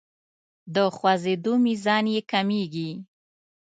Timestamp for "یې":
2.15-2.21